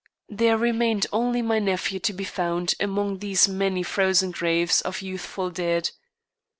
There 0.29 0.57
remained 0.57 1.05
only 1.13 1.43
my 1.43 1.59
nephew 1.59 1.99
to 1.99 2.11
be 2.11 2.23
found 2.23 2.73
among 2.79 3.19
these 3.19 3.47
many 3.47 3.83
frozen 3.83 4.31
graves 4.31 4.81
of 4.81 5.03
youthful 5.03 5.51
dead. 5.51 5.91